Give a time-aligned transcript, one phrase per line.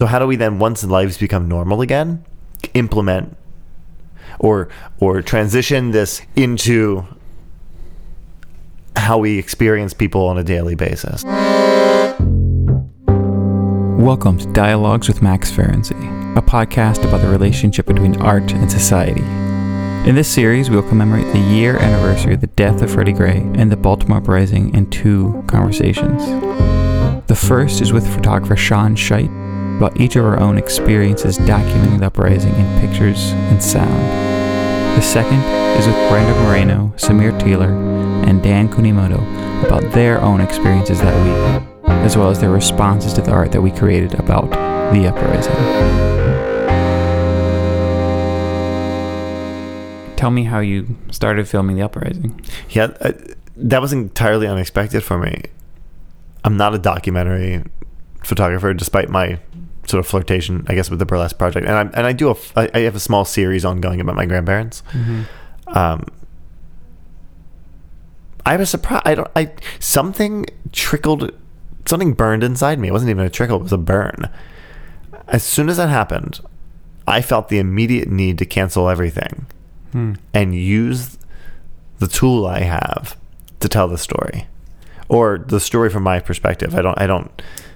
[0.00, 2.24] So how do we then, once lives become normal again,
[2.74, 3.36] implement
[4.38, 4.68] or
[5.00, 7.04] or transition this into
[8.94, 11.24] how we experience people on a daily basis?
[13.98, 15.98] Welcome to Dialogues with Max Ferency,
[16.38, 19.24] a podcast about the relationship between art and society.
[20.08, 23.38] In this series, we will commemorate the year anniversary of the death of Freddie Gray
[23.56, 26.24] and the Baltimore Uprising in two conversations.
[27.26, 29.47] The first is with photographer Sean Scheidt
[29.78, 34.02] about each of our own experiences documenting the uprising in pictures and sound.
[34.98, 35.38] The second
[35.78, 37.70] is with Brenda Moreno, Samir Taylor,
[38.26, 39.20] and Dan Kunimoto
[39.64, 43.62] about their own experiences that week, as well as their responses to the art that
[43.62, 44.50] we created about
[44.92, 45.54] the uprising.
[50.16, 52.40] Tell me how you started filming the uprising.
[52.70, 53.12] Yeah, uh,
[53.56, 55.42] that was entirely unexpected for me.
[56.42, 57.62] I'm not a documentary
[58.24, 59.38] photographer, despite my
[59.88, 61.66] sort of flirtation, I guess, with the burlesque project.
[61.66, 64.26] And I and I do a I, I have a small series ongoing about my
[64.26, 64.82] grandparents.
[65.68, 66.04] Um,
[68.46, 69.02] I was surprised.
[69.06, 69.30] I don't.
[69.36, 71.30] I something trickled,
[71.86, 72.88] something burned inside me.
[72.88, 73.56] It wasn't even a trickle.
[73.58, 74.28] It was a burn.
[75.26, 76.40] As soon as that happened,
[77.06, 79.46] I felt the immediate need to cancel everything
[79.92, 80.14] Hmm.
[80.34, 81.18] and use
[81.98, 83.16] the tool I have
[83.60, 84.46] to tell the story,
[85.08, 86.74] or the story from my perspective.
[86.74, 86.98] I don't.
[86.98, 87.30] I don't.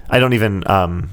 [0.09, 0.63] I don't even.
[0.69, 1.09] Um,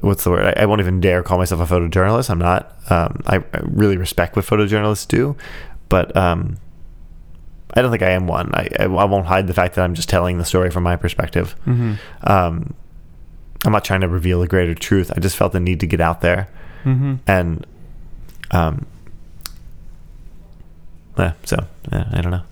[0.00, 0.54] what's the word?
[0.56, 2.30] I, I won't even dare call myself a photojournalist.
[2.30, 2.76] I'm not.
[2.90, 5.36] Um, I, I really respect what photojournalists do,
[5.88, 6.58] but um,
[7.74, 8.50] I don't think I am one.
[8.54, 11.54] I, I won't hide the fact that I'm just telling the story from my perspective.
[11.66, 11.94] Mm-hmm.
[12.22, 12.74] Um,
[13.64, 15.12] I'm not trying to reveal a greater truth.
[15.14, 16.48] I just felt the need to get out there
[16.84, 17.16] Mm-hmm.
[17.26, 17.66] and
[18.52, 18.86] um
[21.18, 22.42] yeah, so yeah, I don't know.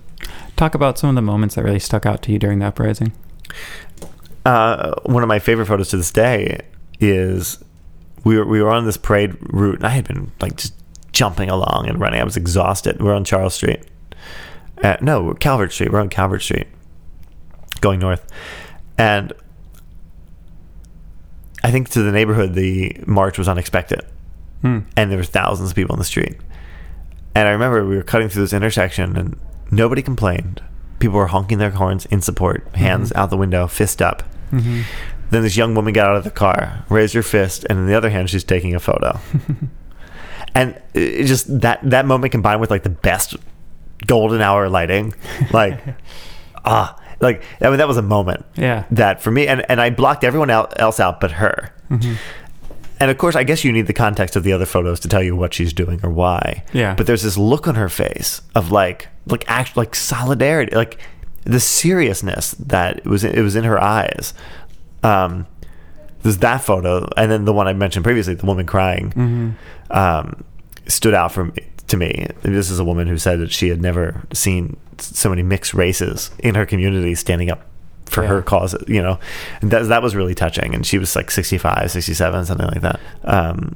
[0.55, 3.11] Talk about some of the moments that really stuck out to you during the uprising.
[4.45, 6.61] Uh, one of my favorite photos to this day
[6.99, 7.63] is
[8.23, 10.73] we were we were on this parade route and I had been like just
[11.11, 12.21] jumping along and running.
[12.21, 13.01] I was exhausted.
[13.01, 13.81] We're on Charles Street.
[14.83, 15.91] Uh, no, Calvert Street.
[15.91, 16.67] We're on Calvert Street,
[17.81, 18.25] going north,
[18.97, 19.33] and
[21.63, 24.05] I think to the neighborhood the march was unexpected.
[24.61, 24.79] Hmm.
[24.97, 26.35] and there were thousands of people in the street.
[27.33, 29.39] And I remember we were cutting through this intersection, and
[29.71, 30.61] nobody complained.
[30.99, 34.23] People were honking their horns in support, hands out the window, fist up.
[34.51, 34.81] Mm-hmm.
[35.31, 37.95] Then this young woman got out of the car, raised her fist, and in the
[37.95, 39.19] other hand, she's taking a photo.
[40.55, 43.35] and it just that that moment combined with like the best
[44.07, 45.13] golden hour lighting,
[45.53, 45.79] like
[46.65, 48.85] ah, like I mean that was a moment Yeah.
[48.91, 51.73] that for me, and and I blocked everyone el- else out but her.
[51.89, 52.13] Mm-hmm.
[53.01, 55.23] And of course, I guess you need the context of the other photos to tell
[55.23, 56.65] you what she's doing or why.
[56.73, 56.95] Yeah.
[56.95, 60.99] But there's this look on her face of like, like act, like solidarity, like
[61.45, 63.23] the seriousness that it was.
[63.23, 64.33] It was in her eyes.
[65.03, 65.45] Um,
[66.21, 69.97] there's that photo, and then the one I mentioned previously, the woman crying, Mm-hmm.
[69.97, 70.43] um,
[70.87, 71.53] stood out from
[71.87, 72.27] to me.
[72.41, 76.29] This is a woman who said that she had never seen so many mixed races
[76.39, 77.61] in her community standing up
[78.05, 78.29] for Yeah.
[78.29, 79.17] her cause, you know.
[79.61, 82.99] And that that was really touching and she was like 65, 67, something like that.
[83.23, 83.75] Um,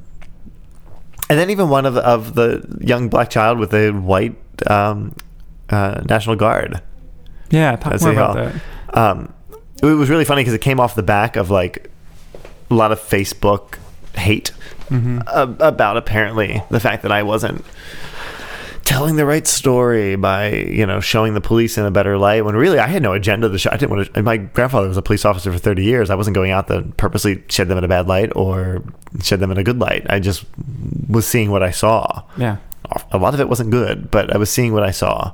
[1.30, 4.36] and then even one of the, of the young black child with a white
[4.70, 5.14] um,
[5.70, 6.82] uh, National Guard.
[7.50, 7.76] Yeah.
[7.76, 8.96] Talk more about that.
[8.96, 9.32] Um,
[9.88, 11.90] it was really funny because it came off the back of like
[12.70, 13.78] a lot of Facebook
[14.16, 14.52] hate
[14.90, 15.20] Mm-hmm.
[15.26, 17.64] ab- about apparently the fact that I wasn't
[18.84, 22.54] telling the right story by you know showing the police in a better light when
[22.54, 23.70] really I had no agenda to show.
[23.72, 24.22] I didn't want to.
[24.22, 26.10] My grandfather was a police officer for thirty years.
[26.10, 28.82] I wasn't going out to purposely shed them in a bad light or
[29.22, 30.06] shed them in a good light.
[30.10, 30.44] I just
[31.08, 32.22] was seeing what I saw.
[32.36, 32.58] Yeah.
[33.10, 35.32] A lot of it wasn't good, but I was seeing what I saw,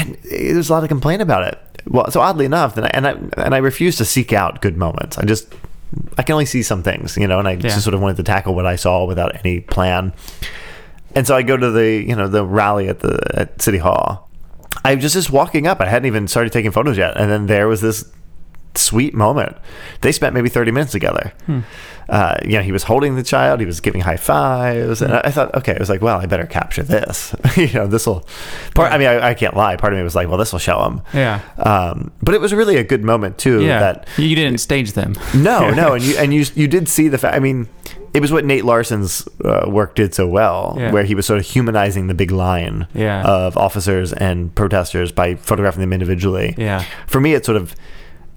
[0.00, 1.58] and there's a lot of complaint about it.
[1.86, 3.10] Well, so oddly enough, and I, and I
[3.44, 5.18] and I refuse to seek out good moments.
[5.18, 5.52] I just
[6.18, 7.60] I can only see some things, you know, and I Yeah.
[7.70, 10.12] just sort of wanted to tackle what I saw without any plan.
[11.14, 14.28] And so I go to the you know the rally at the at City Hall.
[14.84, 15.80] I was just just walking up.
[15.80, 18.04] I hadn't even started taking photos yet, and then there was this
[18.76, 19.56] sweet moment.
[20.02, 21.32] They spent maybe thirty minutes together.
[21.46, 21.60] Hmm.
[22.10, 23.60] Uh, you know, he was holding the child.
[23.60, 26.26] He was giving high fives, and I, I thought, okay, I was like, well, I
[26.26, 27.34] better capture this.
[27.56, 28.26] you know, this will.
[28.74, 28.92] Part.
[28.92, 29.76] I mean, I, I can't lie.
[29.76, 31.02] Part of me was like, well, this will show him.
[31.14, 31.40] Yeah.
[31.58, 33.62] Um, but it was really a good moment too.
[33.64, 33.78] Yeah.
[33.78, 35.14] That you didn't stage them.
[35.34, 37.36] no, no, and you and you you did see the fact.
[37.36, 37.68] I mean,
[38.12, 40.90] it was what Nate Larson's uh, work did so well, Yeah.
[40.90, 43.22] where he was sort of humanizing the big line Yeah.
[43.22, 46.56] of officers and protesters by photographing them individually.
[46.58, 46.84] Yeah.
[47.06, 47.76] For me, it sort of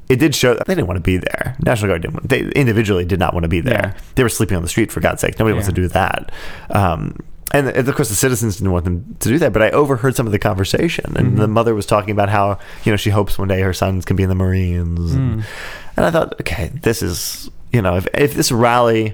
[0.10, 1.56] it did show that they didn't want to be there.
[1.66, 2.14] National Guard didn't.
[2.16, 3.94] Want, they individually did not want to be there.
[3.96, 4.02] Yeah.
[4.16, 5.40] They were sleeping on the street for God's sake.
[5.40, 6.32] Nobody wants to do that.
[6.70, 7.18] Um,
[7.54, 10.26] and of course the citizens didn't want them to do that but i overheard some
[10.26, 13.48] of the conversation and the mother was talking about how you know she hopes one
[13.48, 15.46] day her sons can be in the marines and,
[15.96, 19.14] and i thought okay this is you know if, if this rally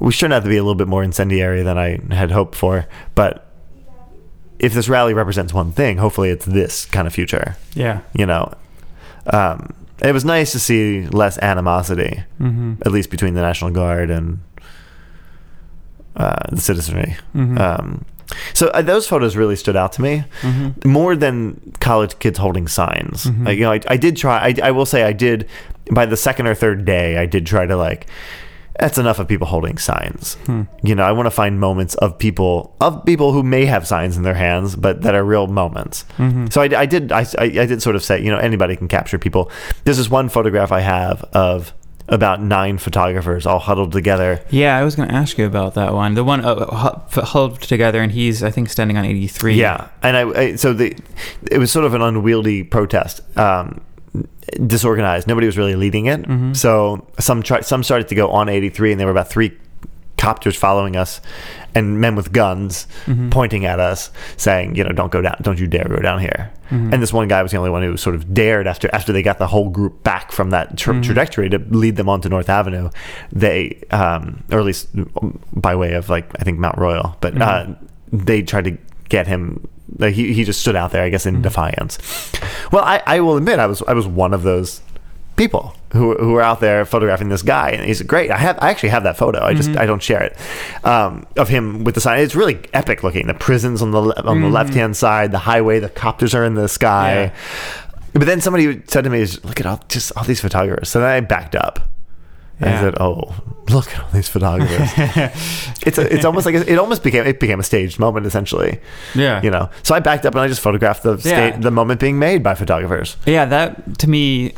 [0.00, 2.86] we shouldn't have to be a little bit more incendiary than i had hoped for
[3.14, 3.52] but
[4.58, 8.00] if this rally represents one thing hopefully it's this kind of future Yeah.
[8.14, 8.54] you know
[9.32, 9.72] um,
[10.02, 12.74] it was nice to see less animosity Mm-hmm.
[12.86, 14.40] at least between the national guard and
[16.16, 17.58] uh, the citizenry Mhm.
[17.60, 18.04] um,
[18.54, 20.88] so uh, those photos really stood out to me Mm-hmm.
[20.88, 23.24] more than college kids holding signs.
[23.26, 23.44] Mhm.
[23.46, 24.38] Like, you know, I, I did try.
[24.38, 25.46] I, I will say, I did
[25.90, 28.06] by the second or third day, I did try to like.
[28.78, 30.34] That's enough of people holding signs.
[30.46, 30.62] Hmm.
[30.82, 34.16] You know, I want to find moments of people of people who may have signs
[34.16, 36.04] in their hands, but that are real moments.
[36.18, 36.46] Mm-hmm.
[36.46, 37.12] So I, I did.
[37.12, 39.50] I, I I did sort of say, you know, anybody can capture people.
[39.84, 41.74] This is one photograph I have of
[42.10, 44.44] about nine photographers all huddled together.
[44.50, 46.14] Yeah, I was going to ask you about that one.
[46.14, 49.54] The one uh, huddled together, and he's, I think, standing on 83.
[49.54, 50.96] Yeah, and I, I so the
[51.50, 53.80] it was sort of an unwieldy protest, um,
[54.66, 55.26] disorganized.
[55.28, 56.22] Nobody was really leading it.
[56.22, 56.56] Mhm.
[56.56, 59.52] So some tried, some started to go on 83, and there were about three
[60.16, 61.20] copters following us,
[61.74, 63.30] and men with guns Mhm.
[63.30, 66.50] pointing at us, saying, you know, don't go down, don't you dare go down here.
[66.70, 66.92] Mhm.
[66.92, 69.22] And this one guy was the only one who sort of dared after after they
[69.22, 71.02] got the whole group back from that tra- Mhm.
[71.04, 72.90] trajectory to lead them onto North Avenue.
[73.32, 74.88] They, um, or at least
[75.54, 77.40] by way of like I think Mount Royal, but Mhm.
[77.40, 77.74] uh,
[78.12, 78.76] they tried to
[79.08, 79.66] get him.
[79.98, 81.42] Like he, he just stood out there, I guess, in Mhm.
[81.42, 81.98] defiance.
[82.72, 84.80] Well, I, I will admit, I was I was one of those
[85.36, 88.30] people who who were out there photographing this guy, and he's great.
[88.30, 89.42] I have I actually have that photo.
[89.42, 89.78] I just Mhm.
[89.78, 90.36] I don't share it
[90.84, 92.20] um, of him with the sign.
[92.20, 93.26] It's really epic looking.
[93.26, 94.52] The prisons on the le- on the Mhm.
[94.52, 97.12] left hand side, the highway, the copters are in the sky.
[97.14, 97.30] Yeah.
[98.12, 101.08] But then somebody said to me, "Look at all just all these photographers." So then
[101.10, 101.88] I backed up.
[102.60, 103.34] And I said, "Oh,
[103.70, 104.90] look at all these photographers."
[105.86, 108.80] it's a, it's almost like a, it almost became it became a staged moment essentially.
[109.14, 109.40] yeah.
[109.42, 111.56] You know, so I backed up and I just photographed the Yeah.
[111.56, 113.16] the moment being made by photographers.
[113.26, 114.52] Yeah, that to me,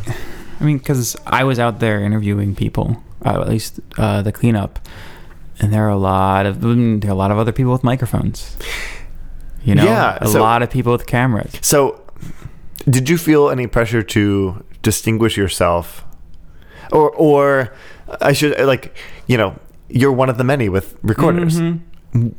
[0.61, 4.79] I mean, because I was out there interviewing people, uh, at least uh, the cleanup,
[5.61, 8.57] and there are a lot of mm, a lot of other people with microphones.
[9.65, 11.53] You know, Yeah, a so- lot of people with cameras.
[11.61, 12.01] So,
[12.91, 16.05] did you feel any pressure to distinguish yourself,
[16.91, 17.73] or or
[18.21, 18.95] I should like
[19.27, 19.57] you know
[19.89, 21.61] you're one of the many with recorders.
[21.61, 22.35] Mhm.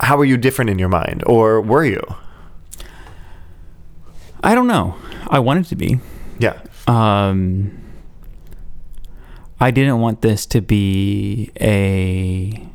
[0.00, 2.02] How were you different in your mind, or were you?
[4.42, 4.96] I don't know.
[5.28, 6.00] I wanted to be.
[6.38, 7.70] Yeah, Um,
[9.60, 12.66] I didn't want this to be a.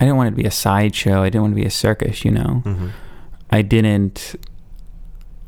[0.00, 1.20] I didn't want it to be a sideshow.
[1.22, 2.24] I didn't want to be a circus.
[2.24, 2.62] You know.
[2.64, 2.88] hmm
[3.52, 4.36] I didn't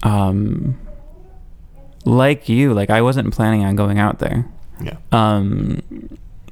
[0.03, 0.77] um
[2.05, 4.45] like you like I wasn't planning on going out there.
[4.83, 5.83] Yeah, Um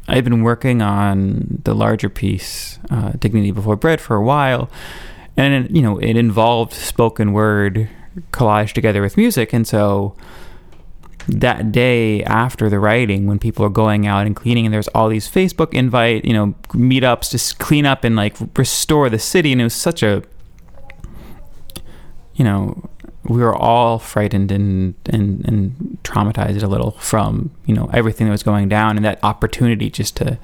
[0.09, 4.69] I've been working on the larger piece uh, Dignity Before Bread for a while
[5.37, 7.89] and it, you know it involved spoken word
[8.33, 10.15] collage together with music and so
[11.29, 15.09] that day after the writing when people are going out and cleaning and there's all
[15.09, 19.61] these facebook invite you know meetups to clean up and like restore the city and
[19.61, 20.23] it was such a
[22.35, 22.89] you know
[23.31, 28.33] we were all frightened and, and and traumatized a little from you know everything that
[28.33, 30.37] was going down and that opportunity just to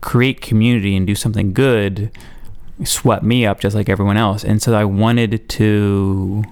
[0.00, 2.10] create community and do something good
[2.84, 4.44] swept me up just like everyone else.
[4.44, 6.42] And so i wanted to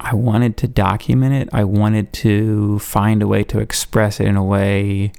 [0.00, 1.48] i wanted to document it.
[1.52, 5.12] I wanted to find a way to express it in a way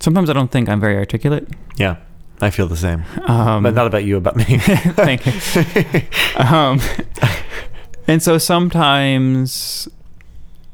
[0.00, 1.48] sometimes i don't think i'm very articulate.
[1.76, 1.96] Yeah.
[2.40, 4.44] I feel the same, um, but not about you, about me.
[4.58, 6.02] Thank you.
[6.36, 6.80] Um,
[8.06, 9.88] and so sometimes,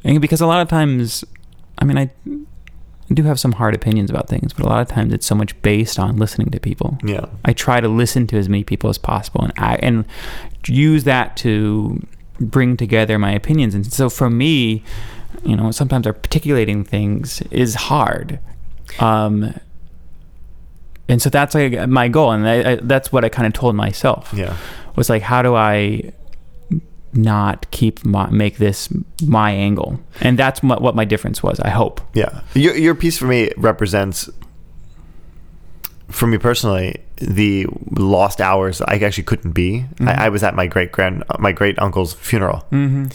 [0.04, 1.25] and because a lot of times,
[1.78, 2.11] I mean, I
[3.12, 5.61] do have some hard opinions about things, but a lot of times it's so much
[5.62, 6.99] based on listening to people.
[7.02, 10.04] yeah, I try to listen to as many people as possible and I, and
[10.66, 12.06] use that to
[12.40, 13.75] bring together my opinions.
[13.75, 14.83] And so for me,
[15.44, 18.38] you know, sometimes articulating things is hard.
[18.99, 19.54] Um,
[21.08, 23.75] and so that's like my goal, and I, I, that's what I kind of told
[23.76, 24.56] myself yeah,
[24.96, 26.12] was like, how do I
[27.12, 28.88] not keep my, make this
[29.25, 30.00] my angle?
[30.20, 31.61] And that's what, what my difference was.
[31.61, 32.00] I hope.
[32.14, 32.40] yeah.
[32.54, 34.28] Your your piece for me represents,
[36.11, 39.84] for me personally, the lost hours I actually couldn't be.
[39.96, 40.08] Mhm.
[40.08, 43.06] I, I was at my great grand my great uncle's funeral, Mm-hmm.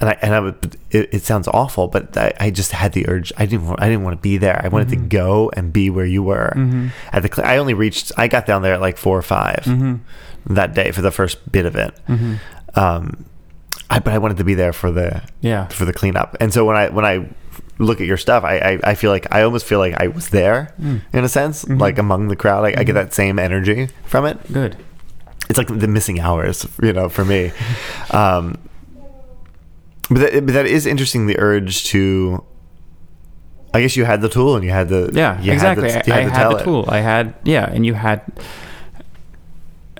[0.00, 3.08] And I and I would, it, it sounds awful, but I, I just had the
[3.08, 3.32] urge.
[3.36, 4.60] I didn't want, I didn't want to be there.
[4.64, 4.90] I wanted Mhm.
[4.90, 6.52] to go and be where you were.
[6.56, 6.88] Mm-hmm.
[7.12, 8.12] At the I only reached.
[8.16, 10.54] I got down there at like four or 5 Mm-hmm.
[10.54, 11.98] that day for the first bit of it.
[12.08, 12.34] Mm-hmm.
[12.78, 13.24] Um,
[13.90, 15.66] I, but I wanted to be there for the Yeah.
[15.68, 16.36] for the cleanup.
[16.40, 17.28] And so when I when I
[17.78, 20.28] look at your stuff, I, I, I feel like I almost feel like I was
[20.30, 21.00] there Mm.
[21.12, 21.80] in a sense, Mhm.
[21.80, 22.64] like among the crowd.
[22.64, 24.36] I, I get that same energy from it.
[24.52, 24.76] Good.
[25.48, 27.50] It's like the missing hours, you know, for me.
[28.10, 28.58] Um,
[30.10, 31.26] but that, but that is interesting.
[31.26, 32.42] The urge to,
[33.74, 35.90] I guess you had the tool and you had the Yeah, you exactly.
[35.90, 36.64] Had the, you I, I had the it.
[36.64, 36.84] tool.
[36.88, 38.22] I had yeah, and you had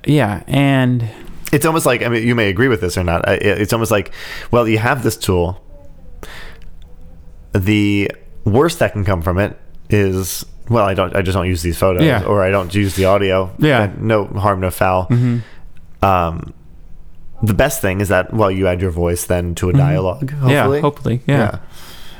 [0.06, 1.08] yeah, and
[1.52, 3.22] It's almost like I mean, you may agree with this or not.
[3.28, 4.12] It's almost like,
[4.50, 5.62] well, you have this tool.
[7.52, 8.10] The
[8.44, 9.58] worst that can come from it
[9.90, 12.24] is, well, I don't, I just don't use these photos, Yeah.
[12.24, 13.50] or I don't use the audio.
[13.58, 13.90] Yeah.
[13.98, 15.06] No harm, no foul.
[15.06, 15.42] mhm.
[16.02, 16.54] Um,
[17.42, 20.30] the best thing is that, well, you add your voice then to a dialogue.
[20.30, 20.50] Hopefully.
[20.54, 20.74] Mm-hmm.
[20.74, 21.58] yeah, hopefully, yeah.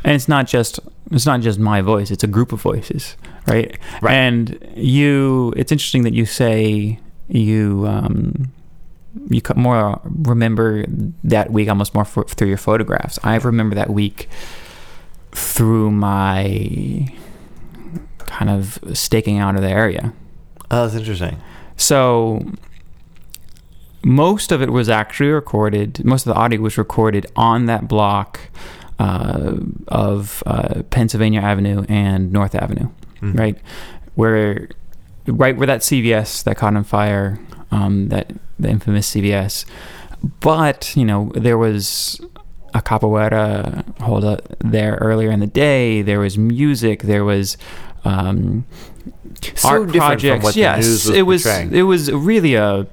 [0.05, 0.79] and it's not just
[1.11, 4.13] it's not just my voice it's a group of voices right, Right.
[4.15, 8.53] and you it's interesting that you say you um
[9.31, 10.85] you more remember
[11.25, 14.29] that week almost more for, through your photographs i remember that week
[15.33, 17.09] through my
[18.19, 20.13] kind of staking out of the area
[20.71, 21.39] Oh, that's interesting.
[21.79, 22.45] so
[24.05, 26.05] most of it was actually recorded.
[26.05, 28.41] Most of the audio was recorded on that block
[28.99, 29.55] uh,
[29.89, 32.89] of uh, Pennsylvania Avenue and North Avenue,
[33.23, 33.39] Mhm.
[33.39, 33.59] right
[34.15, 34.69] where
[35.27, 37.39] right where that CVS that caught on fire,
[37.71, 39.65] um, that the infamous CVS.
[40.41, 42.21] But you know there was
[42.75, 46.03] a capoeira hold up there earlier in the day.
[46.03, 47.03] There was music.
[47.03, 47.57] There was.
[48.05, 48.65] Um,
[49.55, 50.37] So art projects.
[50.39, 51.43] from what the yes, news was it was.
[51.45, 51.75] portraying.
[51.75, 52.87] It was really a.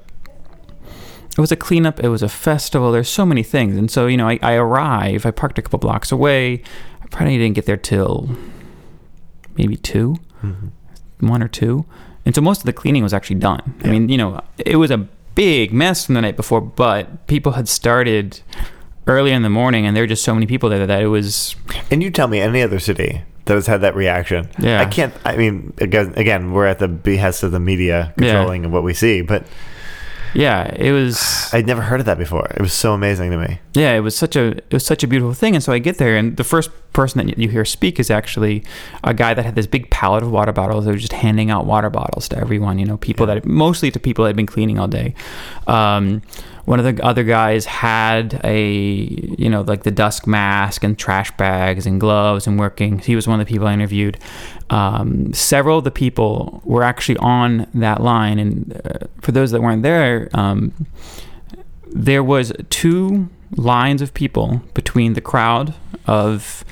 [1.38, 2.00] It was a cleanup.
[2.02, 2.92] It was a festival.
[2.92, 5.26] There's so many things, and so you know, I, I arrive.
[5.26, 6.62] I parked a couple blocks away.
[7.02, 8.30] I probably didn't get there till
[9.58, 10.70] maybe two, Mhm.
[11.20, 11.86] one or two,
[12.26, 13.74] and so most of the cleaning was actually done.
[13.84, 14.98] I mean, you know, it was a
[15.36, 18.40] big mess from the night before, but people had started
[19.08, 21.56] early in the morning, and there were just so many people there that it was.
[21.92, 24.50] And you tell me any other city that has had that reaction.
[24.58, 24.82] Yeah.
[24.82, 25.14] I can't.
[25.26, 28.32] I mean, again, again, we're at the behest of the media Yeah.
[28.32, 29.46] controlling what we see, but
[30.36, 31.50] Yeah, it was.
[31.54, 32.46] I'd never heard of that before.
[32.48, 33.60] It was so amazing to me.
[33.74, 35.98] yeah it was such a it was such a beautiful thing and so i get
[35.98, 38.64] there and the first person that you hear speak is actually
[39.04, 41.66] a guy that had this big pallet of water bottles they were just handing out
[41.66, 43.36] water bottles to everyone you know people Yeah.
[43.36, 45.14] that mostly to people that had been cleaning all day
[45.68, 46.22] um,
[46.66, 48.64] one of the other guys had a
[49.38, 53.00] you know like the dusk mask and trash bags and gloves and working.
[53.00, 54.18] He was one of the people i interviewed.
[54.70, 58.40] Um, several of the people were actually on that line.
[58.40, 60.74] And uh, for those that weren't there um,
[61.96, 65.74] there was two lines of people between the crowd
[66.08, 66.66] of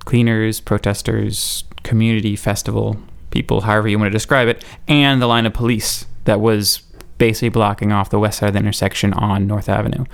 [0.00, 2.96] cleaners, protesters, community festival
[3.30, 6.82] people, however you want to describe it, and the line of police that was
[7.18, 10.04] basically blocking off the west side of the intersection on North Avenue.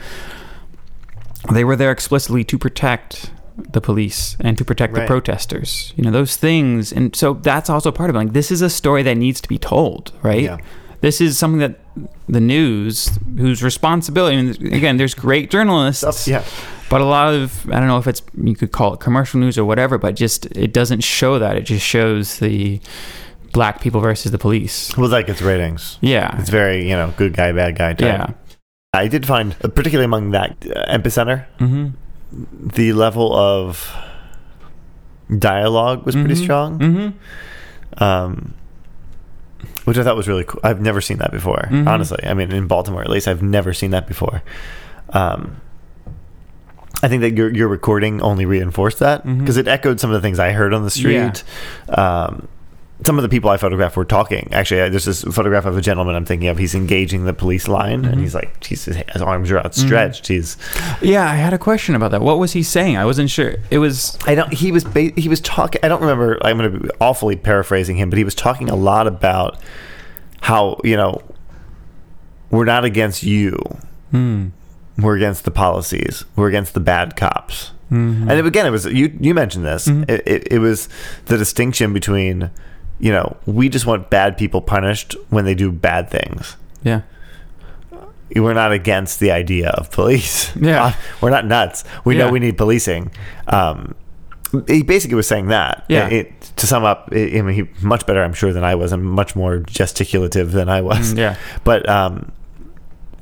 [1.52, 5.92] They were there explicitly to protect the police and to protect the protesters.
[5.96, 6.92] You know, those things.
[6.92, 8.18] And so that's also part of it.
[8.18, 10.42] Like, this is a story that needs to be told, right?
[10.42, 10.58] Yeah.
[11.00, 11.80] This is something that
[12.28, 16.44] the news, whose responsibility, I mean, again, there's great journalists, yeah.
[16.88, 19.58] but a lot of, I don't know if it's, you could call it commercial news
[19.58, 21.56] or whatever, but just, it doesn't show that.
[21.56, 22.80] It just shows the
[23.52, 24.96] black people versus the police.
[24.96, 25.98] Well, that gets ratings.
[26.00, 26.38] Yeah.
[26.40, 28.00] It's very, you know, good guy, bad guy type.
[28.00, 28.26] Yeah.
[28.94, 31.88] I did find, uh, particularly among that uh, epicenter, hmm
[32.74, 33.92] the level of
[35.38, 36.42] dialogue was pretty Mhm.
[36.42, 38.54] strong, hmm um,
[39.84, 40.60] which I thought was really cool.
[40.64, 41.86] I've never seen that before, Mhm.
[41.86, 42.20] honestly.
[42.26, 44.42] I mean, in Baltimore, at least, I've never seen that before.
[45.10, 45.56] Um,
[47.02, 50.20] I think that your your recording only reinforced that because it echoed some of the
[50.20, 51.42] things I heard on the street.
[51.90, 52.48] Um,
[53.04, 54.48] some of the people I photographed were talking.
[54.52, 56.58] Actually, there's this photograph of a gentleman I'm thinking of.
[56.58, 58.12] He's engaging the police line, Mhm.
[58.12, 60.28] and he's like, he's, his arms are outstretched.
[60.28, 60.56] He's
[61.00, 62.22] Yeah, I had a question about that.
[62.22, 62.96] What was he saying?
[62.96, 63.56] I wasn't sure.
[63.70, 64.52] It was, I don't.
[64.52, 65.80] He was ba- he was talking.
[65.84, 66.38] I don't remember.
[66.44, 69.58] I'm going to be awfully paraphrasing him, but he was talking a lot about
[70.42, 71.22] how you know
[72.50, 73.56] we're not against you.
[74.10, 74.48] hmm.
[74.98, 76.24] We're against the policies.
[76.36, 77.70] We're against the bad cops.
[77.90, 78.30] Mhm.
[78.30, 79.16] And again, it was you.
[79.20, 79.88] You mentioned this.
[79.88, 80.08] Mhm.
[80.08, 80.88] It, it, it was
[81.26, 82.50] the distinction between
[83.02, 86.56] you know we just want bad people punished when they do bad things.
[86.82, 87.02] yeah.
[88.34, 90.50] We're not against the idea of police.
[90.68, 90.84] Yeah.
[90.84, 91.84] Uh, we're not nuts.
[92.06, 93.10] We know we need policing.
[93.46, 93.94] Um,
[94.66, 95.84] he basically was saying that.
[95.88, 96.08] Yeah.
[96.08, 98.90] It, to sum up, I I mean, he much better, I'm sure, than I was,
[98.92, 101.12] and much more gesticulative than I was.
[101.12, 101.36] Mm, yeah.
[101.64, 102.32] But um,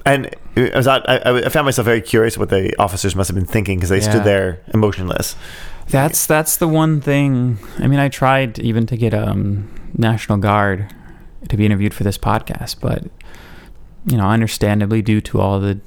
[0.06, 3.34] and I was not, I, I found myself very curious what the officers must have
[3.34, 4.10] been thinking because they Yeah.
[4.10, 5.34] stood there emotionless.
[5.90, 7.58] That's that's the one thing.
[7.78, 10.94] I mean, I tried even to get um National Guard
[11.48, 13.04] to be interviewed for this podcast, but
[14.06, 15.80] you know, understandably due to all the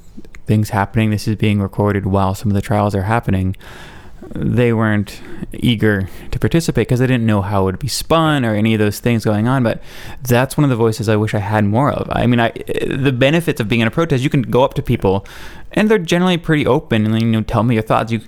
[0.46, 3.56] things happening, this is being recorded while some of the trials are happening.
[4.34, 5.20] they weren't
[5.52, 8.78] eager to participate because they didn't know how it would be spun or any of
[8.78, 9.62] those things going on.
[9.62, 9.82] But
[10.22, 12.08] that's one of the voices I wish I had more of.
[12.10, 14.82] I mean, I, the benefits of being in a protest, you can go up to
[14.82, 15.26] people,
[15.72, 18.12] and they're generally pretty open and you know tell me your thoughts.
[18.12, 18.20] You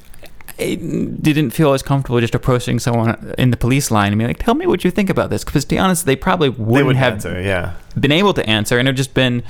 [0.58, 4.38] I didn't feel as comfortable just approaching someone in the police line and be like,
[4.38, 6.82] "Tell me what you think about this." Because to be honest, they probably wouldn't They
[6.82, 7.72] would have answer, yeah.
[7.98, 9.42] been able to answer, and it would just been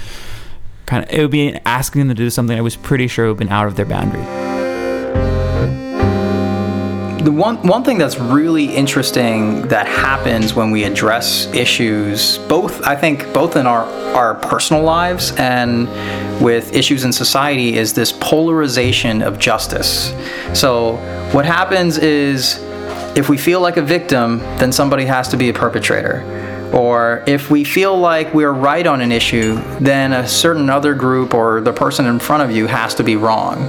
[0.86, 3.32] kind of it would be asking them to do something I was pretty sure would
[3.32, 4.65] have been out of their boundary.
[7.26, 12.94] The one one thing that's really interesting that happens when we address issues, both I
[12.94, 15.88] think both in our our personal lives and
[16.40, 20.14] with issues in society, is this polarization of justice.
[20.54, 20.98] So
[21.32, 22.60] what happens is
[23.16, 26.22] if we feel like a victim, then somebody has to be a perpetrator.
[26.72, 31.34] Or if we feel like we're right on an issue, then a certain other group
[31.34, 33.66] or the person in front of you has to be wrong.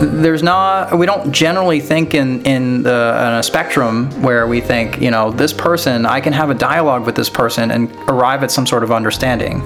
[0.00, 5.00] There's not we don't generally think in in, the, in a spectrum where we think
[5.00, 8.50] you know this person i can have a dialogue with this person and arrive at
[8.50, 9.62] some sort of understanding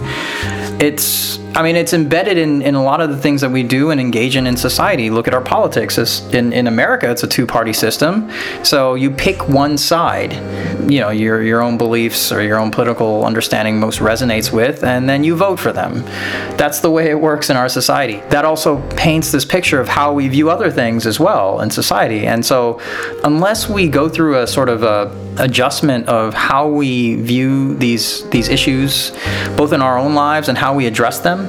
[0.81, 3.91] it's i mean it's embedded in, in a lot of the things that we do
[3.91, 5.11] and engage in in society.
[5.11, 5.99] Look at our politics.
[5.99, 8.31] It's, in, in america it's a two-party system.
[8.63, 10.33] So you pick one side
[10.91, 15.09] you know your your own beliefs or your own political understanding most resonates with and
[15.09, 16.03] then you vote for them.
[16.57, 18.21] That's the way it works in our society.
[18.29, 22.27] That also paints this picture of how we view other things as well in society.
[22.27, 22.81] And so
[23.25, 28.49] unless we go through a sort of a adjustment of how we view these these
[28.49, 29.13] issues
[29.57, 31.49] both in our own lives and how we address them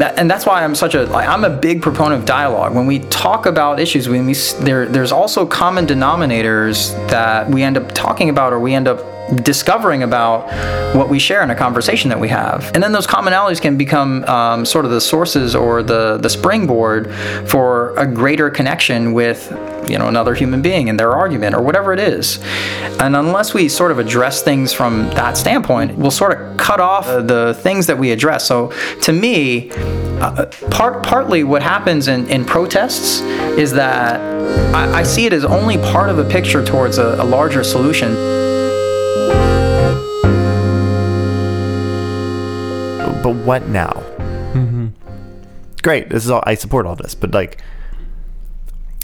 [0.00, 2.74] and that's why I'm such a I'm a big proponent of dialogue.
[2.74, 7.76] When we talk about issues, when we there there's also common denominators that we end
[7.76, 9.00] up talking about or we end up
[9.36, 10.46] discovering about
[10.94, 12.70] what we share in a conversation that we have.
[12.74, 17.12] And then those commonalities can become um, sort of the sources or the, the springboard
[17.48, 19.50] for a greater connection with
[19.88, 22.38] you know another human being and their argument or whatever it is.
[23.00, 27.06] And unless we sort of address things from that standpoint, we'll sort of cut off
[27.06, 28.46] the things that we address.
[28.46, 29.70] So to me,
[30.20, 33.20] uh, part partly what happens in, in protests
[33.56, 34.20] is that
[34.74, 38.47] I, I see it as only part of a picture towards a, a larger solution.
[43.28, 43.90] But what now?
[44.54, 44.86] Mm-hmm.
[45.82, 46.08] Great.
[46.08, 46.42] This is all.
[46.46, 47.60] I support all this, but like,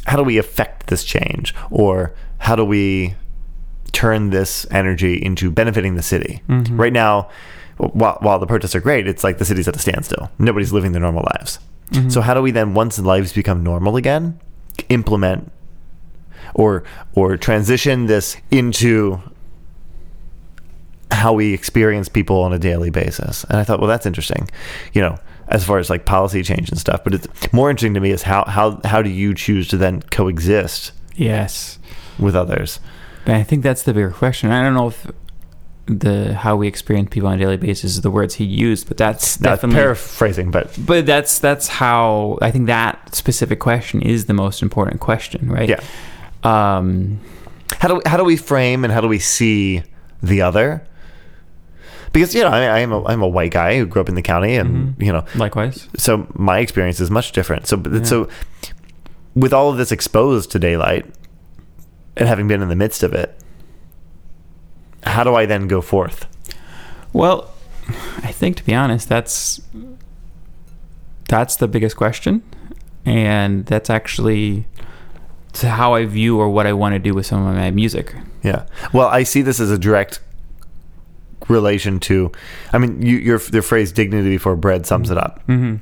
[0.07, 3.17] how do we affect this change, or how do we
[3.93, 6.41] turn this energy into benefiting the city?
[6.49, 6.81] Mm-hmm.
[6.81, 7.29] Right now,
[7.77, 10.31] while while the protests are great, it's like the city's at a standstill.
[10.39, 11.59] Nobody's living their normal lives.
[11.91, 12.09] Mm-hmm.
[12.09, 14.41] So how do we then, once lives become normal again,
[14.89, 15.53] implement
[16.55, 16.83] or
[17.15, 19.21] or transition this into
[21.11, 23.45] how we experience people on a daily basis.
[23.45, 24.49] And I thought, well, that's interesting,
[24.93, 27.05] you know, as far as like policy change and stuff.
[27.05, 30.03] But it's more interesting to me is how how how do you choose to then
[30.11, 31.79] coexist Yes.
[32.19, 32.81] with others?
[33.27, 34.51] And I think that's the bigger question.
[34.51, 35.07] I don't know if
[35.87, 38.97] the how we experience people on a daily basis is the words he used, but
[38.97, 44.25] that's Now, definitely paraphrasing, but but that's that's how I think that specific question is
[44.25, 45.69] the most important question, right?
[45.69, 45.81] yeah,
[46.43, 47.21] Um,
[47.79, 49.83] how do how do we frame and how do we see
[50.23, 50.83] the other?
[52.15, 54.15] Because you know, I, I am a I'm a white guy who grew up in
[54.15, 55.03] the county, and mm-hmm.
[55.03, 55.89] you know, likewise.
[55.97, 57.67] so my experience is much different.
[57.67, 58.29] So, but so
[59.35, 61.07] with all of this exposed to daylight
[62.17, 63.37] and having been in the midst of it,
[65.03, 66.27] how do I then go forth?
[67.13, 67.51] Well,
[68.23, 69.61] I think to be honest, that's
[71.29, 72.45] that's the biggest question,
[73.05, 74.69] and that's actually
[75.55, 78.15] to how I view or what I want to do with some of my music.
[78.45, 78.67] Yeah.
[78.93, 80.21] Well, I see this as a direct
[81.49, 82.31] relation to,
[82.73, 85.77] I mean, you, your the phrase "dignity before bread" sums it up, Mm-hmm.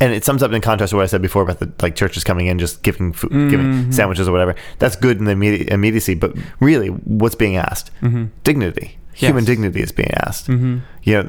[0.00, 2.24] and it sums up in contrast to what I said before about the like churches
[2.24, 3.94] coming in just giving food, giving Mhm.
[3.94, 4.54] sandwiches or whatever.
[4.78, 7.90] That's good in the immedi- immediacy, but really, what's being asked?
[8.02, 8.24] Mm-hmm.
[8.44, 10.48] Dignity, human dignity is being asked.
[10.48, 10.78] Mm-hmm.
[11.02, 11.28] you know,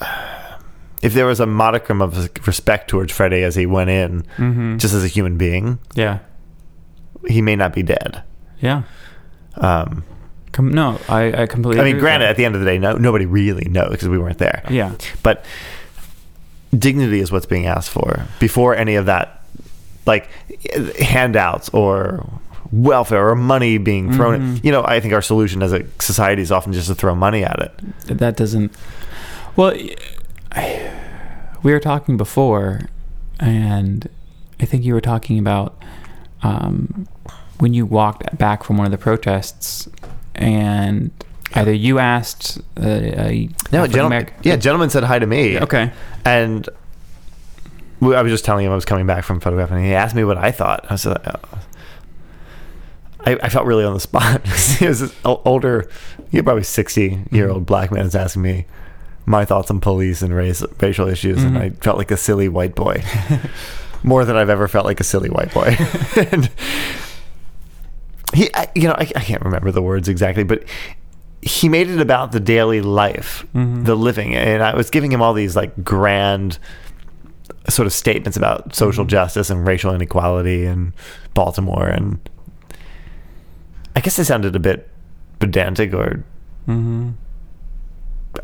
[1.02, 4.76] if there was a modicum of respect towards Freddie as he went in, Mm-hmm.
[4.78, 6.18] just as a human being, yeah,
[7.28, 8.22] he may not be dead.
[8.60, 8.82] yeah.
[9.56, 10.04] Um,
[10.52, 11.80] Com- no, I, I completely.
[11.80, 14.18] I mean, granted, at the end of the day, no, nobody really knows because we
[14.18, 14.62] weren't there.
[14.70, 14.94] Yeah.
[15.22, 15.44] But
[16.76, 19.42] dignity is what's being asked for before any of that,
[20.06, 20.28] like
[21.00, 22.28] handouts or
[22.70, 24.40] welfare or money being thrown.
[24.56, 24.64] Mhm.
[24.64, 27.44] You know, I think our solution as a society is often just to throw money
[27.44, 28.18] at it.
[28.18, 28.72] that doesn't
[29.56, 29.74] well
[31.62, 32.80] we were talking before
[33.38, 34.08] and
[34.60, 35.76] i think you were talking about
[36.42, 37.06] um,
[37.58, 39.88] when you walked back from one of the protests
[40.42, 41.10] and
[41.54, 44.06] either you asked uh, a No, gentleman.
[44.22, 45.58] American- Yeah, gentleman said hi to me.
[45.60, 45.92] okay
[46.24, 46.68] And
[48.00, 49.78] we- I was just telling him I was coming back from photographing.
[49.78, 50.86] And he asked me what I thought.
[50.90, 51.32] I said, uh,
[53.24, 54.46] I, I felt really on the spot.
[54.78, 55.88] he was this older,
[56.30, 58.66] you're probably 60 year old black man is asking me
[59.26, 62.74] my thoughts on police and race, racial issues, and I felt like a silly white
[62.74, 63.04] boy.
[64.02, 65.76] More than I've ever felt like a silly white boy.
[66.32, 66.50] and
[68.32, 70.64] he, I, you know, I, I can't remember the words exactly, but
[71.42, 73.44] he made it about the daily life,
[73.84, 76.58] the living, and I was giving him all these like grand
[77.68, 80.92] sort of statements about social justice and racial inequality in
[81.34, 82.18] Baltimore, and
[83.96, 84.88] I guess they sounded a bit
[85.40, 86.24] pedantic or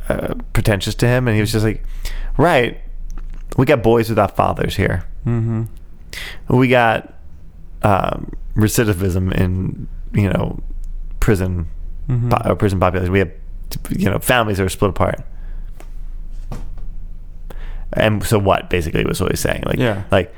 [0.09, 1.85] uh, pretentious to him, and he was just like,
[2.37, 2.81] "Right,
[3.57, 5.05] we got boys without fathers here.
[5.27, 5.65] Mm-hmm.
[6.57, 7.15] We got
[7.83, 10.61] um, recidivism in you know
[11.21, 11.69] prison
[12.09, 12.31] Mm-hmm.
[12.31, 13.13] po- uh, prison population.
[13.13, 13.31] We have
[13.91, 15.21] you know families that are split apart."
[17.93, 18.71] And so what?
[18.71, 19.63] Basically, was what he's saying.
[19.67, 20.03] Like, Yeah.
[20.11, 20.35] like,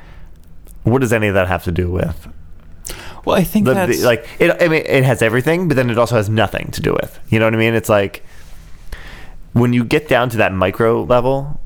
[0.83, 2.29] what does any of that have to do with
[3.25, 5.91] Well, I think the, that's the- like it, I mean, it has everything, but then
[5.91, 7.19] it also has nothing to do with.
[7.29, 7.75] You know what I mean?
[7.75, 8.25] It's like
[9.53, 11.61] when you get down to that micro level,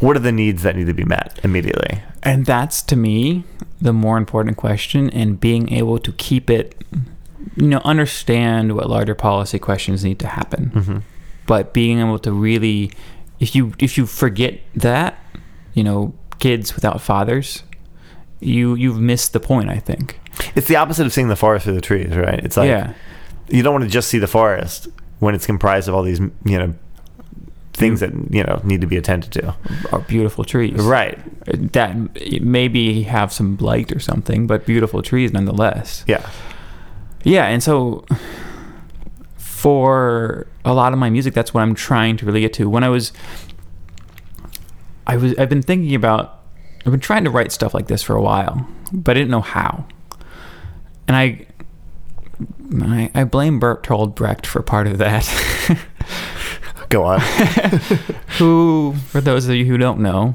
[0.00, 2.02] what are the needs that need to be met immediately?
[2.22, 3.44] And that's to me
[3.80, 6.82] the more important question, and being able to keep it,
[7.56, 10.70] you know, understand what larger policy questions need to happen.
[10.74, 10.98] Mm-hmm.
[11.46, 12.90] But being able to really,
[13.38, 15.18] if you if you forget that,
[15.74, 17.62] you know, kids without fathers,
[18.40, 19.70] you you've missed the point.
[19.70, 20.18] I think.
[20.54, 22.44] It's the opposite of seeing the forest through the trees, right?
[22.44, 22.94] It's like yeah.
[23.48, 26.58] you don't want to just see the forest when it's comprised of all these, you
[26.58, 26.74] know,
[27.76, 29.54] things that you know need to be attended to.
[29.92, 30.82] Are beautiful trees.
[30.82, 31.18] Right?
[31.72, 31.94] That
[32.42, 36.04] maybe have some blight or something, but beautiful trees nonetheless.
[36.06, 36.28] Yeah.
[37.22, 38.04] Yeah, and so
[39.36, 42.70] for a lot of my music, that's what I'm trying to really get to.
[42.70, 43.12] When I was,
[45.06, 46.40] I was, I've been thinking about,
[46.84, 49.40] I've been trying to write stuff like this for a while, but I didn't know
[49.40, 49.86] how.
[51.08, 51.46] And I,
[52.80, 55.26] I, I blame Bertolt Brecht for part of that.
[56.88, 57.20] Go on.
[58.38, 60.34] who, for those of you who don't know,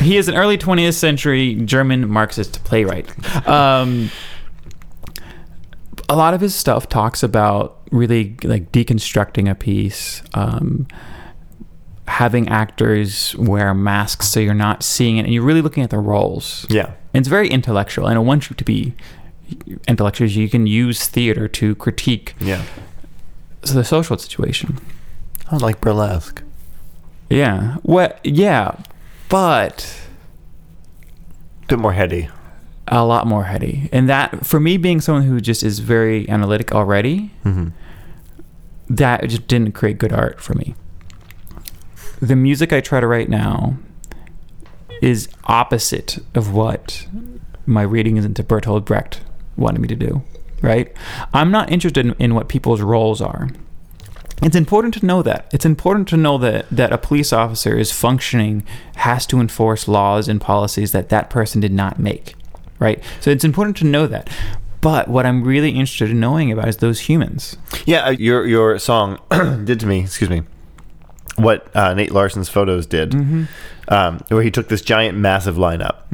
[0.00, 3.08] he is an early 20th century German Marxist playwright.
[3.48, 4.10] Um,
[6.08, 10.86] a lot of his stuff talks about really like deconstructing a piece, um,
[12.08, 15.98] having actors wear masks so you're not seeing it, and you're really looking at the
[15.98, 16.66] roles.
[16.68, 16.92] yeah.
[17.14, 18.92] And it's very intellectual, and I want you to be
[19.88, 20.28] intellectual.
[20.28, 22.62] You can use theater to critique Yeah.
[23.62, 24.78] the social situation.
[25.50, 26.42] I like burlesque.
[27.30, 27.76] Yeah.
[27.82, 28.20] What?
[28.24, 28.76] Yeah,
[29.28, 29.98] but
[31.62, 32.28] A bit more heady.
[32.88, 33.88] a lot more heady.
[33.92, 37.68] And that, for me, being someone who just is very analytic already, hmm
[38.88, 40.76] that just didn't create good art for me.
[42.22, 43.78] The music I try to write now
[45.02, 47.04] is opposite of what
[47.66, 49.22] my readings into Bertolt Brecht
[49.56, 50.22] wanted me to do.
[50.62, 50.96] Right?
[51.34, 53.48] I'm not interested in, in what people's roles are.
[54.42, 55.48] It's important to know that.
[55.52, 58.64] It's important to know that that a police officer is functioning,
[58.96, 62.34] has to enforce laws and policies that that person did not make,
[62.78, 63.02] right?
[63.20, 64.28] So it's important to know that.
[64.82, 67.56] But what I'm really interested in knowing about is those humans.
[67.86, 69.18] Yeah, uh, your your song
[69.64, 70.00] did to me.
[70.00, 70.42] Excuse me.
[71.36, 73.14] What uh, Nate Larson's photos did,
[73.88, 76.04] um, where he took this giant, massive lineup,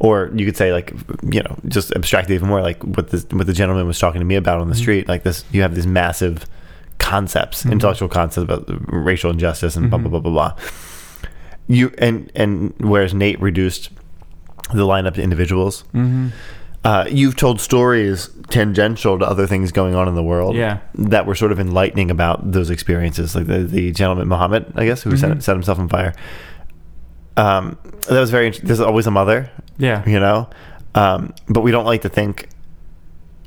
[0.00, 0.92] or you could say, like,
[1.22, 4.24] you know, just abstract even more, like what the what the gentleman was talking to
[4.24, 5.06] me about on the street.
[5.06, 6.44] Like this, you have these massive
[7.08, 10.52] concepts, intellectual concepts about racial injustice and blah blah blah blah blah.
[11.66, 13.90] You and and whereas Nate reduced
[14.74, 15.84] the lineup to individuals.
[16.84, 20.78] Uh, you've told stories tangential to other things going on in the world Yeah.
[20.94, 25.02] that were sort of enlightening about those experiences, like the, the gentleman Muhammad, I guess,
[25.02, 26.14] who set, set himself on fire.
[27.36, 27.76] Um,
[28.08, 28.50] that was very.
[28.50, 30.08] There's always a mother, Yeah.
[30.08, 30.48] you know,
[30.94, 32.48] um, but we don't like to think.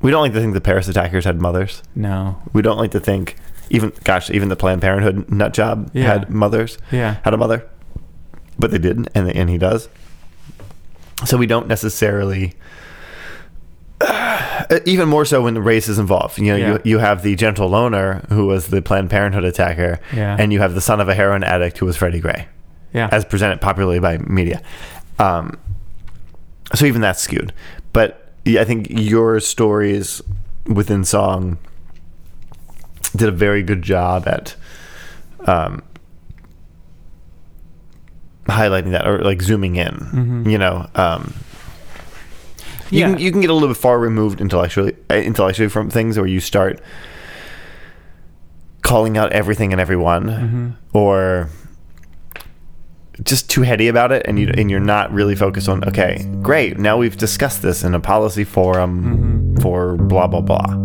[0.01, 1.83] We don't like to think the Paris attackers had mothers.
[1.95, 2.41] No.
[2.53, 3.35] We don't like to think
[3.71, 6.03] even gosh, even the Planned Parenthood nut job Yeah.
[6.05, 7.15] had mothers, Yeah.
[7.23, 7.65] had a mother,
[8.59, 9.89] but they didn't, and and he does.
[11.25, 12.53] So we don't necessarily.
[13.99, 16.37] Uh, even more so when the race is involved.
[16.39, 16.71] You know, Yeah.
[16.73, 20.35] you, you have the gentle loner who was the Planned Parenthood attacker, Yeah.
[20.39, 22.47] and you have the son of a heroin addict who was Freddie Gray,
[22.93, 23.09] Yeah.
[23.11, 24.61] as presented popularly by media.
[25.19, 25.57] Um,
[26.73, 27.53] so even that's skewed.
[27.93, 30.21] But yeah, I think your stories
[30.65, 31.57] within song
[33.15, 34.55] did a very good job at
[35.45, 35.81] um,
[38.45, 40.43] highlighting that or like zooming in.
[40.47, 41.33] You know, um,
[42.89, 43.09] you Yeah.
[43.11, 46.27] can you can get a little bit far removed intellectually uh, intellectually from things, where
[46.27, 46.81] you start
[48.81, 51.49] calling out everything and everyone, or
[53.23, 56.77] just too heady about it, and you and you're not really focused on okay, great.
[56.79, 59.55] Now we've discussed this in a policy forum.
[59.61, 60.75] for blah blah blah.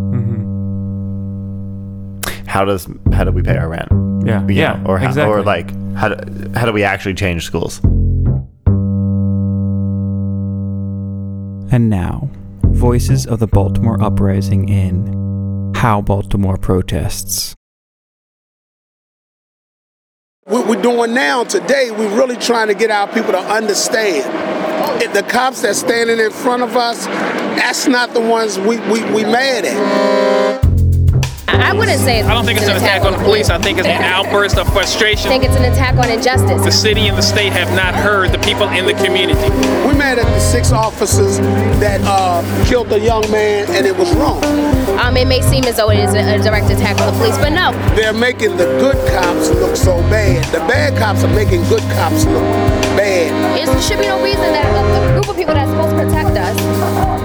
[2.56, 3.86] How does how do we pay our rent?
[4.26, 4.40] Yeah.
[4.46, 4.72] You Yeah.
[4.78, 5.30] know, or how, exactly.
[5.30, 7.84] or like how do, how do we actually change schools?
[11.70, 12.30] And now,
[12.62, 17.54] voices of the Baltimore uprising in How Baltimore Protests.
[20.44, 24.32] What we're doing now today, we're really trying to get our people to understand.
[25.02, 29.04] If the cops that's standing in front of us, that's not the ones we, we,
[29.12, 30.65] we mad at.
[31.60, 33.50] I wouldn't say it's I don't think it's an attack on the police.
[33.50, 35.26] I think it's an outburst of frustration.
[35.26, 36.64] I think it's an attack on injustice.
[36.64, 39.48] The city and the state have not heard the people in the community.
[39.84, 41.38] We're mad at the six officers
[41.80, 44.42] that uh, killed the young man and it was wrong.
[44.98, 47.36] Um, it may seem as though it is a, a direct attack on the police,
[47.38, 47.72] but no.
[47.94, 50.44] They're making the good cops look so bad.
[50.52, 53.28] The bad cops are making good cops look bad.
[53.60, 56.32] It should be no reason that a, a group of people that's supposed to protect
[56.34, 56.56] us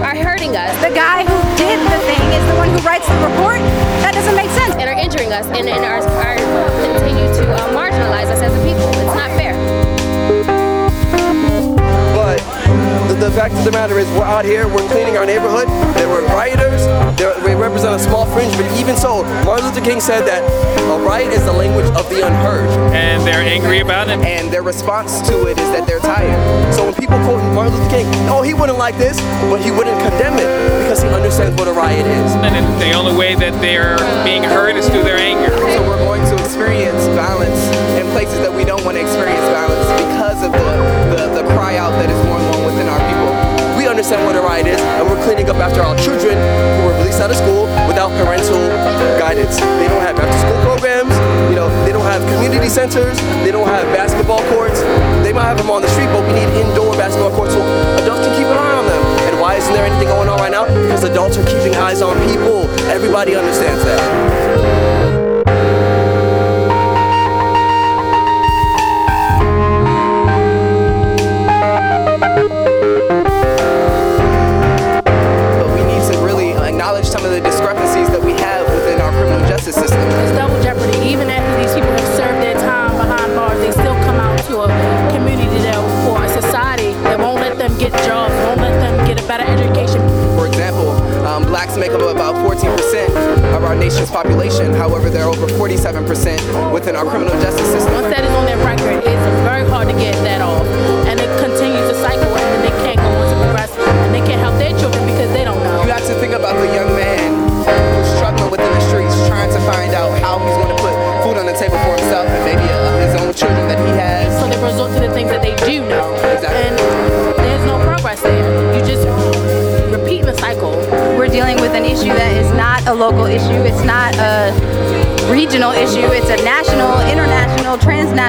[0.04, 3.16] are hurting us the guy who did the thing is the one who writes the
[3.24, 3.64] report.
[4.04, 4.76] That doesn't make sense.
[4.76, 6.38] and are injuring us and, and are, are
[6.84, 8.84] continue to uh, marginalize us as a people.
[9.00, 9.56] It's not fair.
[12.14, 12.40] But
[13.08, 15.68] the, the fact of the matter is, we're out here, we're cleaning our neighborhood.
[15.96, 16.22] There were
[19.72, 20.44] Luther King said that
[20.92, 22.68] a riot is the language of the unheard.
[22.92, 24.20] And they're angry about it.
[24.20, 26.36] And their response to it is that they're tired.
[26.76, 29.16] So when people quote Martin Luther King, oh, he wouldn't like this,
[29.48, 30.52] but he wouldn't condemn it
[30.84, 32.36] because he understands what a riot is.
[32.44, 32.52] And
[32.84, 33.96] the only way that they're
[34.28, 35.56] being heard is through their anger.
[35.56, 37.64] So we're going to experience violence
[37.96, 40.68] in places that we don't want to experience violence because of the,
[41.16, 42.20] the, the cry out that is
[44.02, 47.22] understand what a riot is, and we're cleaning up after our children who were released
[47.22, 48.58] out of school without parental
[49.22, 49.62] guidance.
[49.78, 51.14] They don't have after school programs,
[51.54, 54.82] you know, they don't have community centers, they don't have basketball courts.
[55.22, 57.62] They might have them on the street, but we need indoor basketball courts so
[58.02, 59.02] adults can keep an eye on them.
[59.30, 60.66] And why isn't there anything going on right now?
[60.66, 62.66] Because adults are keeping eyes on people.
[62.90, 65.11] Everybody understands that.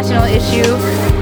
[0.02, 0.74] Transnational issue.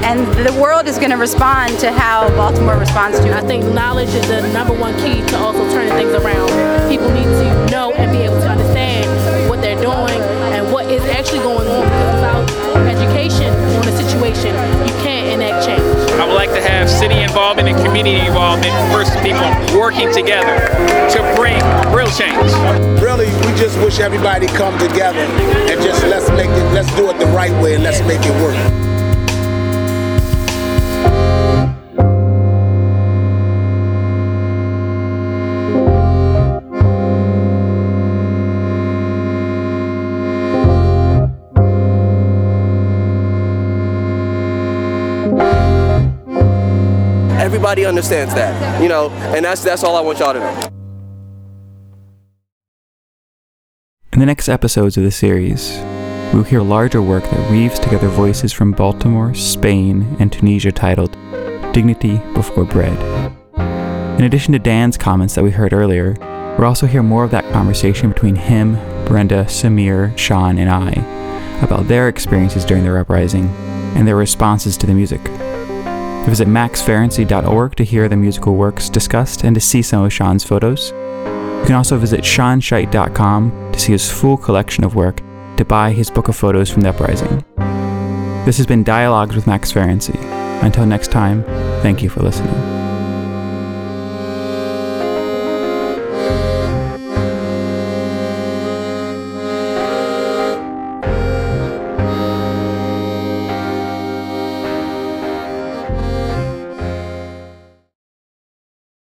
[0.03, 3.33] And the world is going to respond to how Baltimore responds to it.
[3.33, 6.49] I think knowledge is the number one key to also turning things around.
[6.89, 10.21] People need to know and be able to understand what they're doing
[10.53, 11.83] and what is actually going on.
[11.83, 14.55] Because without education on the situation,
[16.31, 19.43] would like to have city involvement and community involvement first people
[19.77, 20.59] working together
[21.09, 21.59] to bring
[21.93, 22.51] real change.
[23.01, 27.19] Really, we just wish everybody come together and just let's make it, let's do it
[27.19, 28.90] the right way and let's make it work.
[47.71, 50.59] Everybody understands that, you know, and that's that's all I want y'all to know.
[54.11, 55.79] In the next episodes of the series,
[56.33, 61.13] we'll hear larger work that weaves together voices from Baltimore, Spain, and Tunisia titled
[61.71, 62.99] Dignity Before Bread.
[64.19, 66.17] In addition to Dan's comments that we heard earlier,
[66.57, 68.73] we'll also hear more of that conversation between him,
[69.05, 70.91] Brenda, Samir, Sean, and I
[71.63, 73.47] about their experiences during their uprising
[73.95, 75.21] and their responses to the music.
[76.25, 80.91] Visit maxferency.org to hear the musical works discussed and to see some of Sean's photos.
[80.91, 85.21] You can also visit seanscheidt.com to see his full collection of work,
[85.57, 87.43] to buy his book of photos from the uprising.
[88.45, 90.19] This has been Dialogues with Max Ferency.
[90.63, 91.43] Until next time,
[91.81, 92.70] thank you for listening.